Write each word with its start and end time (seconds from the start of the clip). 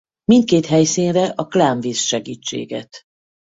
Mindkét 0.31 0.65
helyszínre 0.65 1.27
a 1.27 1.47
Klán 1.47 1.79
visz 1.79 1.99
segítséget. 2.01 3.01